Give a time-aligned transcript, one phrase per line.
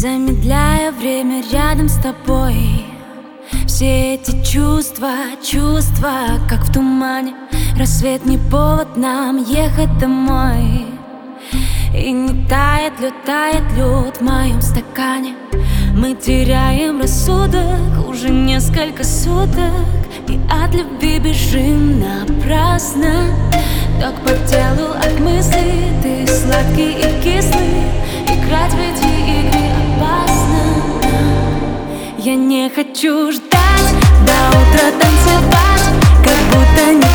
[0.00, 2.84] Замедляя время рядом с тобой.
[3.66, 5.10] Все эти чувства,
[5.42, 7.34] чувства, как в тумане.
[7.76, 10.86] Рассвет не повод нам ехать домой.
[11.92, 15.34] И не тает лед, тает лед в моем стакане.
[15.96, 19.72] Мы теряем рассудок уже несколько суток.
[20.28, 23.34] И от любви бежим напрасно.
[24.00, 27.82] Так по телу от мыслей Ты сладкий и кислый.
[28.28, 29.07] Играть в
[32.28, 33.88] я не хочу ждать.
[34.26, 35.84] До утра танцевать
[36.22, 37.07] Как будто не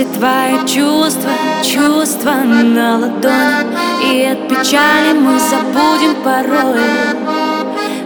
[0.00, 1.30] Все твои чувства,
[1.62, 3.66] чувства на ладони
[4.02, 6.80] И от печали мы забудем порой.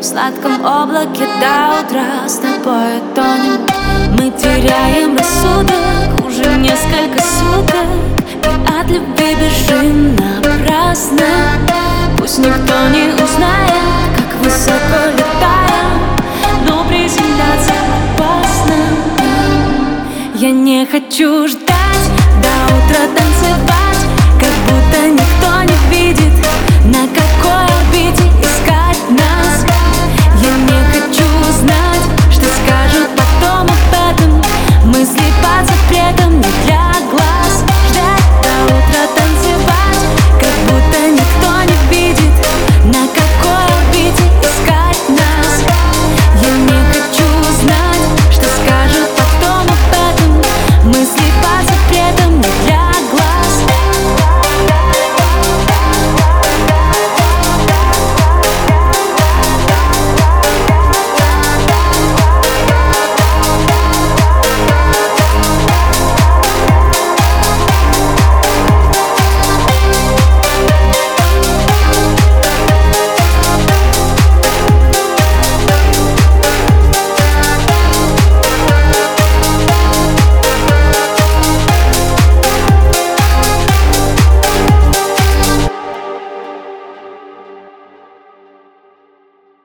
[0.01, 3.61] В сладком облаке до утра с тобой тонем.
[4.19, 7.87] Мы теряем рассудок уже несколько суток.
[8.43, 11.23] И от любви бежим напрасно.
[12.19, 16.01] Пусть никто не узнает, как высоко летаем
[16.67, 17.73] Но приземляться
[18.17, 18.75] опасно.
[20.35, 21.84] Я не хочу ждать
[22.75, 24.03] утро танцевать
[24.41, 26.33] Как будто никто не видит
[26.85, 27.44] На каком